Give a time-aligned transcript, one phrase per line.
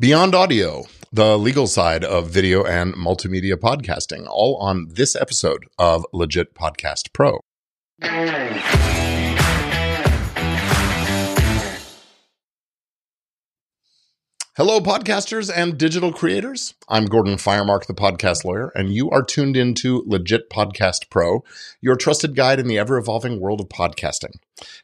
[0.00, 6.06] Beyond Audio, the legal side of video and multimedia podcasting, all on this episode of
[6.14, 7.40] Legit Podcast Pro.
[14.56, 16.74] Hello, podcasters and digital creators.
[16.88, 21.44] I'm Gordon Firemark, the podcast lawyer, and you are tuned into Legit Podcast Pro,
[21.80, 24.34] your trusted guide in the ever evolving world of podcasting.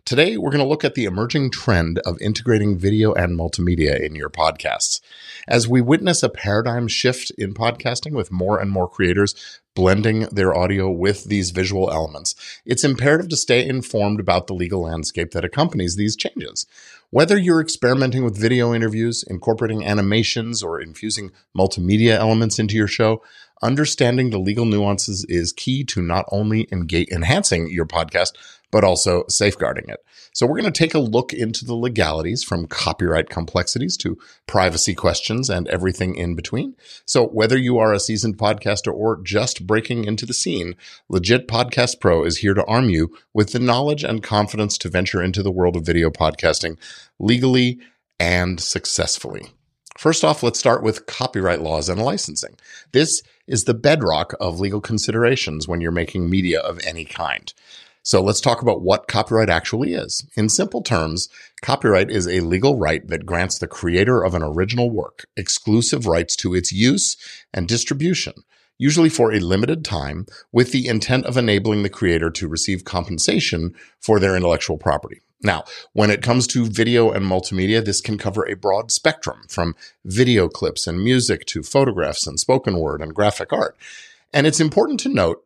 [0.04, 4.14] Today, we're going to look at the emerging trend of integrating video and multimedia in
[4.14, 5.00] your podcasts.
[5.48, 10.56] As we witness a paradigm shift in podcasting with more and more creators blending their
[10.56, 15.44] audio with these visual elements, it's imperative to stay informed about the legal landscape that
[15.44, 16.66] accompanies these changes.
[17.10, 23.22] Whether you're experimenting with video interviews, incorporating animations, or infusing multimedia elements into your show,
[23.62, 28.32] understanding the legal nuances is key to not only enhancing your podcast,
[28.76, 30.04] but also safeguarding it.
[30.34, 34.94] So we're going to take a look into the legalities from copyright complexities to privacy
[34.94, 36.76] questions and everything in between.
[37.06, 40.74] So whether you are a seasoned podcaster or just breaking into the scene,
[41.08, 45.22] Legit Podcast Pro is here to arm you with the knowledge and confidence to venture
[45.22, 46.76] into the world of video podcasting
[47.18, 47.78] legally
[48.20, 49.46] and successfully.
[49.96, 52.56] First off, let's start with copyright laws and licensing.
[52.92, 57.54] This is the bedrock of legal considerations when you're making media of any kind.
[58.06, 60.24] So let's talk about what copyright actually is.
[60.36, 61.28] In simple terms,
[61.60, 66.36] copyright is a legal right that grants the creator of an original work exclusive rights
[66.36, 67.16] to its use
[67.52, 68.34] and distribution,
[68.78, 73.74] usually for a limited time, with the intent of enabling the creator to receive compensation
[73.98, 75.20] for their intellectual property.
[75.42, 79.74] Now, when it comes to video and multimedia, this can cover a broad spectrum from
[80.04, 83.76] video clips and music to photographs and spoken word and graphic art.
[84.32, 85.42] And it's important to note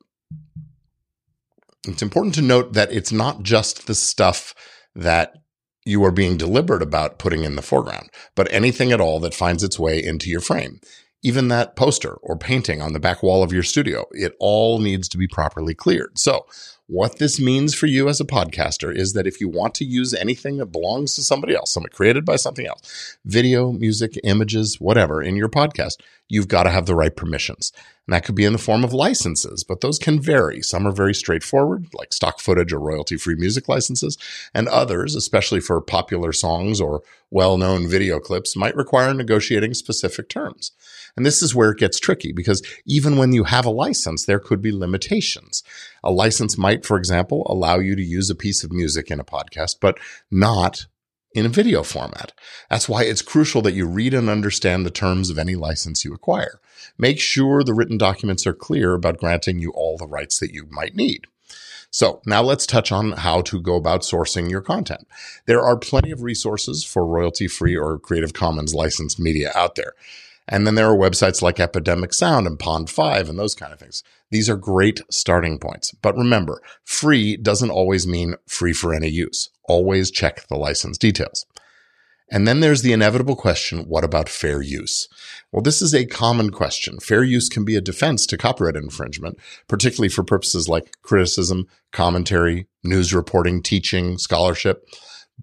[1.86, 4.54] it's important to note that it's not just the stuff
[4.94, 5.34] that
[5.84, 9.62] you are being deliberate about putting in the foreground, but anything at all that finds
[9.62, 10.80] its way into your frame.
[11.22, 15.08] Even that poster or painting on the back wall of your studio, it all needs
[15.08, 16.18] to be properly cleared.
[16.18, 16.46] So
[16.86, 20.14] what this means for you as a podcaster is that if you want to use
[20.14, 25.22] anything that belongs to somebody else, something created by something else, video, music, images, whatever
[25.22, 25.96] in your podcast,
[26.30, 27.72] you've got to have the right permissions.
[28.06, 30.62] And that could be in the form of licenses, but those can vary.
[30.62, 34.16] Some are very straightforward, like stock footage or royalty free music licenses,
[34.54, 40.28] and others, especially for popular songs or well known video clips, might require negotiating specific
[40.28, 40.72] terms.
[41.16, 44.38] And this is where it gets tricky because even when you have a license, there
[44.38, 45.62] could be limitations.
[46.02, 49.24] A license might, for example, allow you to use a piece of music in a
[49.24, 49.98] podcast, but
[50.30, 50.86] not
[51.32, 52.32] in a video format.
[52.68, 56.12] That's why it's crucial that you read and understand the terms of any license you
[56.12, 56.60] acquire.
[56.98, 60.66] Make sure the written documents are clear about granting you all the rights that you
[60.70, 61.26] might need.
[61.92, 65.08] So now let's touch on how to go about sourcing your content.
[65.46, 69.94] There are plenty of resources for royalty free or Creative Commons licensed media out there.
[70.52, 74.02] And then there are websites like Epidemic Sound and Pond5 and those kind of things.
[74.30, 75.92] These are great starting points.
[76.02, 79.48] But remember, free doesn't always mean free for any use.
[79.68, 81.46] Always check the license details.
[82.32, 85.08] And then there's the inevitable question, what about fair use?
[85.50, 86.98] Well, this is a common question.
[87.00, 89.38] Fair use can be a defense to copyright infringement,
[89.68, 94.84] particularly for purposes like criticism, commentary, news reporting, teaching, scholarship.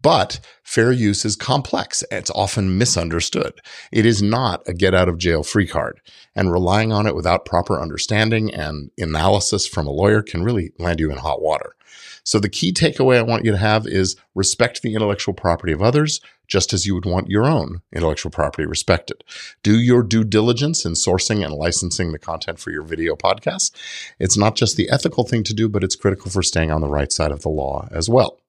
[0.01, 2.03] But fair use is complex.
[2.11, 3.59] It's often misunderstood.
[3.91, 6.01] It is not a get out of jail free card
[6.35, 10.99] and relying on it without proper understanding and analysis from a lawyer can really land
[10.99, 11.73] you in hot water.
[12.23, 15.81] So the key takeaway I want you to have is respect the intellectual property of
[15.81, 19.23] others, just as you would want your own intellectual property respected.
[19.63, 23.71] Do your due diligence in sourcing and licensing the content for your video podcast.
[24.19, 26.89] It's not just the ethical thing to do, but it's critical for staying on the
[26.89, 28.39] right side of the law as well.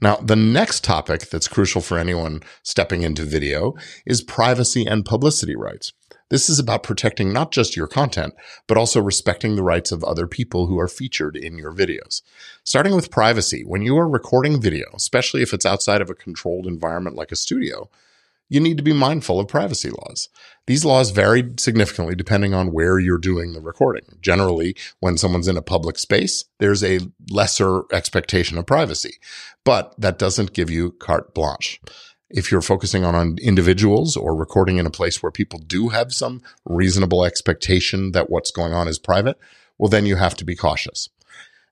[0.00, 3.74] Now, the next topic that's crucial for anyone stepping into video
[4.06, 5.92] is privacy and publicity rights.
[6.30, 8.34] This is about protecting not just your content,
[8.66, 12.20] but also respecting the rights of other people who are featured in your videos.
[12.64, 16.66] Starting with privacy, when you are recording video, especially if it's outside of a controlled
[16.66, 17.88] environment like a studio,
[18.48, 20.28] you need to be mindful of privacy laws.
[20.66, 24.18] These laws vary significantly depending on where you're doing the recording.
[24.20, 27.00] Generally, when someone's in a public space, there's a
[27.30, 29.14] lesser expectation of privacy,
[29.64, 31.80] but that doesn't give you carte blanche.
[32.30, 36.42] If you're focusing on, individuals or recording in a place where people do have some
[36.66, 39.38] reasonable expectation that what's going on is private,
[39.78, 41.08] well, then you have to be cautious.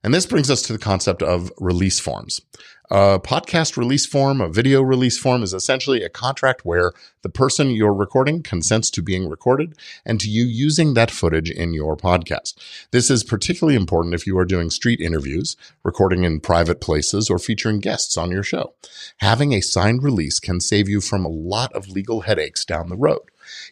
[0.03, 2.41] And this brings us to the concept of release forms.
[2.89, 7.69] A podcast release form, a video release form is essentially a contract where the person
[7.69, 9.75] you're recording consents to being recorded
[10.05, 12.53] and to you using that footage in your podcast.
[12.91, 17.39] This is particularly important if you are doing street interviews, recording in private places, or
[17.39, 18.73] featuring guests on your show.
[19.17, 22.95] Having a signed release can save you from a lot of legal headaches down the
[22.95, 23.23] road.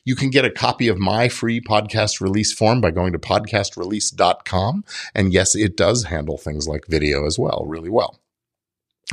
[0.04, 4.84] You can get a copy of my free podcast release form by going to podcastrelease.com.
[5.14, 8.20] And yes, it does handle things like video as well, really well.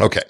[0.01, 0.23] Okay.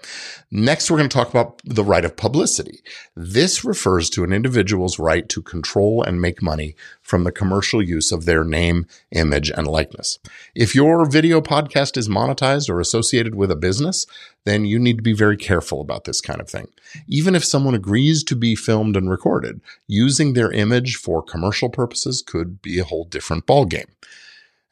[0.50, 2.80] Next, we're going to talk about the right of publicity.
[3.14, 8.10] This refers to an individual's right to control and make money from the commercial use
[8.10, 10.18] of their name, image, and likeness.
[10.54, 14.04] If your video podcast is monetized or associated with a business,
[14.44, 16.66] then you need to be very careful about this kind of thing.
[17.06, 22.20] Even if someone agrees to be filmed and recorded, using their image for commercial purposes
[22.20, 23.88] could be a whole different ballgame.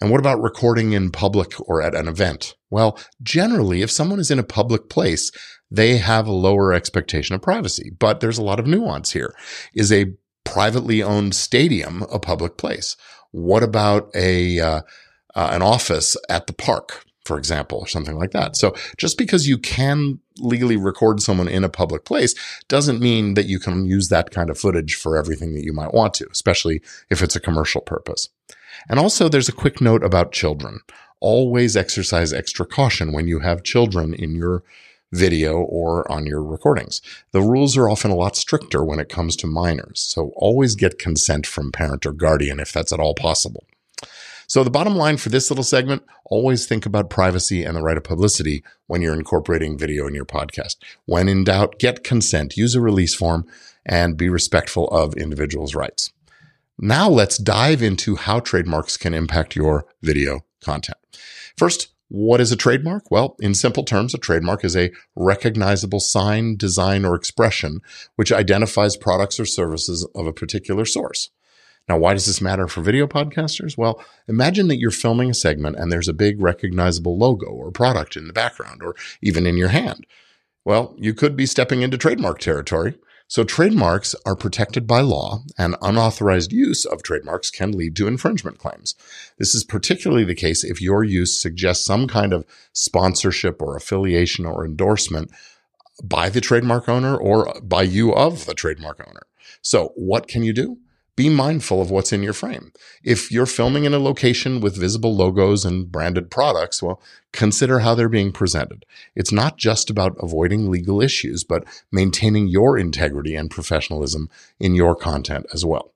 [0.00, 2.54] And what about recording in public or at an event?
[2.70, 5.30] Well, generally, if someone is in a public place,
[5.70, 9.34] they have a lower expectation of privacy, but there's a lot of nuance here.
[9.74, 10.14] Is a
[10.44, 12.96] privately owned stadium a public place?
[13.30, 14.80] What about a, uh,
[15.34, 17.04] uh, an office at the park?
[17.26, 18.56] for example, or something like that.
[18.56, 22.34] So just because you can legally record someone in a public place
[22.66, 25.94] doesn't mean that you can use that kind of footage for everything that you might
[25.94, 28.30] want to, especially if it's a commercial purpose.
[28.88, 30.80] And also there's a quick note about children.
[31.20, 34.62] Always exercise extra caution when you have children in your
[35.12, 37.02] video or on your recordings.
[37.32, 40.00] The rules are often a lot stricter when it comes to minors.
[40.00, 43.64] So always get consent from parent or guardian if that's at all possible.
[44.46, 47.96] So the bottom line for this little segment, always think about privacy and the right
[47.96, 50.76] of publicity when you're incorporating video in your podcast.
[51.06, 53.46] When in doubt, get consent, use a release form,
[53.86, 56.12] and be respectful of individuals' rights.
[56.82, 60.96] Now let's dive into how trademarks can impact your video content.
[61.54, 63.10] First, what is a trademark?
[63.10, 67.82] Well, in simple terms, a trademark is a recognizable sign, design, or expression
[68.16, 71.28] which identifies products or services of a particular source.
[71.86, 73.76] Now, why does this matter for video podcasters?
[73.76, 78.16] Well, imagine that you're filming a segment and there's a big recognizable logo or product
[78.16, 80.06] in the background or even in your hand.
[80.64, 82.94] Well, you could be stepping into trademark territory.
[83.30, 88.58] So trademarks are protected by law and unauthorized use of trademarks can lead to infringement
[88.58, 88.96] claims.
[89.38, 94.46] This is particularly the case if your use suggests some kind of sponsorship or affiliation
[94.46, 95.30] or endorsement
[96.02, 99.22] by the trademark owner or by you of the trademark owner.
[99.62, 100.78] So what can you do?
[101.20, 102.72] Be mindful of what's in your frame.
[103.04, 107.02] If you're filming in a location with visible logos and branded products, well,
[107.34, 108.86] consider how they're being presented.
[109.14, 114.96] It's not just about avoiding legal issues, but maintaining your integrity and professionalism in your
[114.96, 115.92] content as well.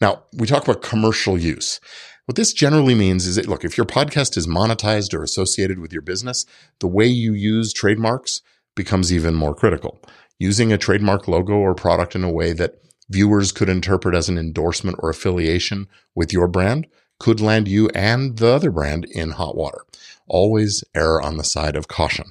[0.00, 1.80] Now, we talk about commercial use.
[2.26, 5.92] What this generally means is that, look, if your podcast is monetized or associated with
[5.92, 6.46] your business,
[6.78, 8.40] the way you use trademarks
[8.76, 10.00] becomes even more critical.
[10.38, 12.76] Using a trademark logo or product in a way that
[13.08, 16.86] viewers could interpret as an endorsement or affiliation with your brand
[17.18, 19.84] could land you and the other brand in hot water.
[20.26, 22.30] Always err on the side of caution.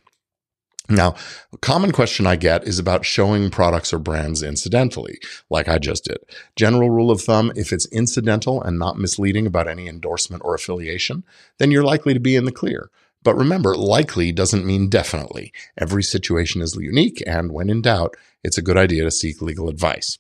[0.89, 1.15] Now,
[1.53, 5.17] a common question I get is about showing products or brands incidentally,
[5.49, 6.17] like I just did.
[6.57, 11.23] General rule of thumb, if it's incidental and not misleading about any endorsement or affiliation,
[11.57, 12.91] then you're likely to be in the clear.
[13.23, 15.53] But remember, likely doesn't mean definitely.
[15.77, 19.69] Every situation is unique, and when in doubt, it's a good idea to seek legal
[19.69, 20.19] advice.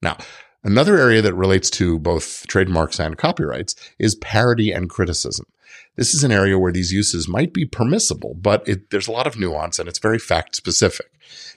[0.00, 0.16] Now,
[0.64, 5.46] another area that relates to both trademarks and copyrights is parody and criticism.
[5.96, 9.26] This is an area where these uses might be permissible, but it, there's a lot
[9.26, 11.10] of nuance and it's very fact specific.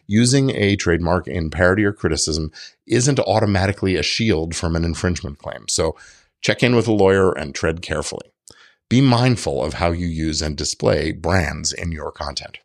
[0.08, 2.52] Using a trademark in parody or criticism
[2.86, 5.66] isn't automatically a shield from an infringement claim.
[5.70, 5.96] So
[6.42, 8.32] check in with a lawyer and tread carefully.
[8.90, 12.60] Be mindful of how you use and display brands in your content.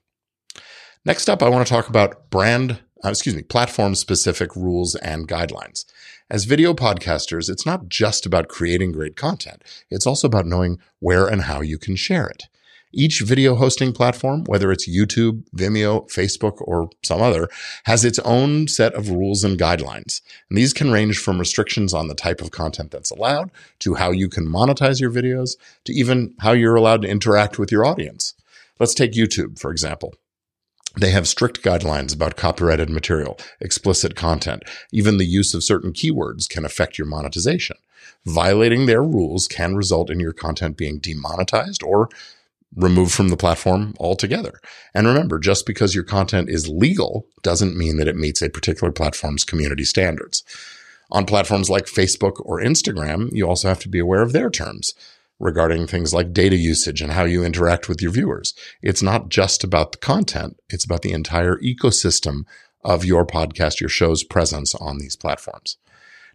[1.04, 5.28] Next up, I want to talk about brand uh, excuse me, platform specific rules and
[5.28, 5.84] guidelines.
[6.30, 9.62] As video podcasters, it's not just about creating great content.
[9.90, 12.44] It's also about knowing where and how you can share it.
[12.92, 17.48] Each video hosting platform, whether it's YouTube, Vimeo, Facebook, or some other,
[17.84, 20.20] has its own set of rules and guidelines.
[20.48, 24.10] And these can range from restrictions on the type of content that's allowed to how
[24.10, 28.34] you can monetize your videos to even how you're allowed to interact with your audience.
[28.80, 30.14] Let's take YouTube, for example.
[30.96, 34.64] They have strict guidelines about copyrighted material, explicit content.
[34.92, 37.76] Even the use of certain keywords can affect your monetization.
[38.26, 42.08] Violating their rules can result in your content being demonetized or
[42.74, 44.60] removed from the platform altogether.
[44.94, 48.92] And remember, just because your content is legal doesn't mean that it meets a particular
[48.92, 50.44] platform's community standards.
[51.12, 54.94] On platforms like Facebook or Instagram, you also have to be aware of their terms.
[55.40, 58.54] Regarding things like data usage and how you interact with your viewers.
[58.82, 60.60] It's not just about the content.
[60.68, 62.44] It's about the entire ecosystem
[62.84, 65.78] of your podcast, your show's presence on these platforms.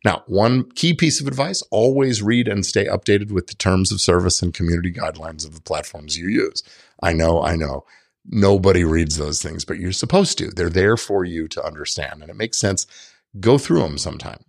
[0.04, 4.02] Now, one key piece of advice, always read and stay updated with the terms of
[4.02, 6.64] service and community guidelines of the platforms you use.
[7.02, 7.86] I know, I know.
[8.28, 10.50] Nobody reads those things, but you're supposed to.
[10.50, 12.22] They're there for you to understand.
[12.22, 12.88] And it makes sense.
[13.40, 14.44] Go through them sometime.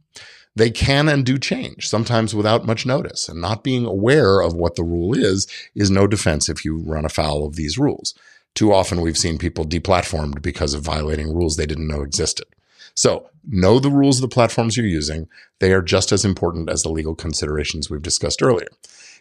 [0.57, 3.29] They can and do change, sometimes without much notice.
[3.29, 7.05] And not being aware of what the rule is, is no defense if you run
[7.05, 8.15] afoul of these rules.
[8.55, 12.47] Too often we've seen people deplatformed because of violating rules they didn't know existed.
[12.95, 15.29] So know the rules of the platforms you're using.
[15.59, 18.69] They are just as important as the legal considerations we've discussed earlier.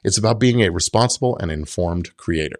[0.05, 2.59] It's about being a responsible and informed creator.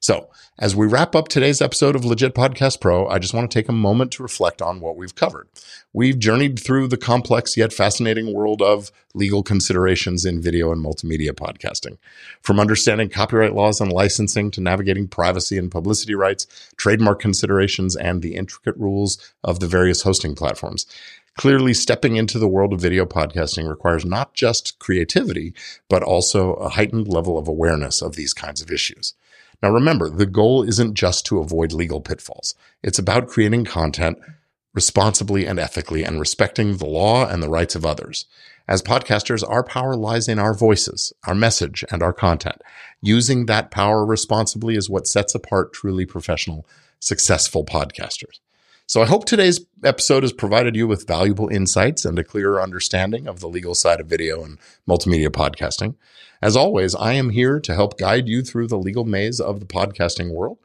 [0.00, 3.58] So, as we wrap up today's episode of Legit Podcast Pro, I just want to
[3.58, 5.48] take a moment to reflect on what we've covered.
[5.92, 11.30] We've journeyed through the complex yet fascinating world of legal considerations in video and multimedia
[11.30, 11.98] podcasting.
[12.42, 18.22] From understanding copyright laws and licensing to navigating privacy and publicity rights, trademark considerations, and
[18.22, 20.86] the intricate rules of the various hosting platforms.
[21.36, 25.52] Clearly, stepping into the world of video podcasting requires not just creativity,
[25.88, 29.12] but also a heightened level of awareness of these kinds of issues.
[29.62, 32.54] Now remember, the goal isn't just to avoid legal pitfalls.
[32.82, 34.18] It's about creating content
[34.74, 38.26] responsibly and ethically and respecting the law and the rights of others.
[38.68, 42.60] As podcasters, our power lies in our voices, our message, and our content.
[43.00, 46.66] Using that power responsibly is what sets apart truly professional,
[47.00, 48.40] successful podcasters.
[48.88, 53.26] So I hope today's episode has provided you with valuable insights and a clearer understanding
[53.26, 55.96] of the legal side of video and multimedia podcasting.
[56.40, 59.66] As always, I am here to help guide you through the legal maze of the
[59.66, 60.58] podcasting world.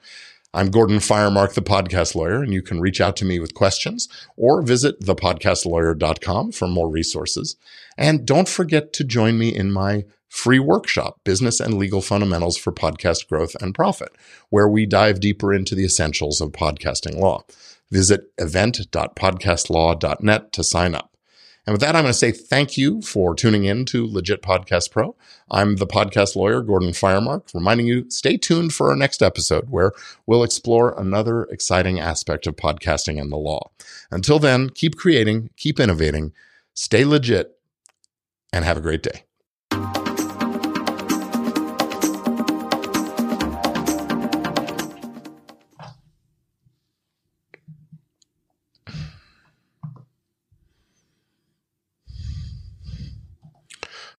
[0.54, 4.08] I'm Gordon Firemark, the podcast lawyer, and you can reach out to me with questions
[4.38, 7.56] or visit thepodcastlawyer.com for more resources.
[7.98, 12.72] And don't forget to join me in my free workshop, Business and Legal Fundamentals for
[12.72, 14.12] Podcast Growth and Profit,
[14.50, 17.44] where we dive deeper into the essentials of podcasting law.
[17.92, 21.12] Visit event.podcastlaw.net to sign up.
[21.66, 24.90] And with that, I'm going to say thank you for tuning in to Legit Podcast
[24.90, 25.16] Pro.
[25.52, 29.92] I'm the podcast lawyer, Gordon Firemark, reminding you stay tuned for our next episode where
[30.26, 33.70] we'll explore another exciting aspect of podcasting and the law.
[34.10, 36.34] Until then, keep creating, keep innovating,
[36.74, 37.52] stay legit,
[38.52, 39.26] and have a great day.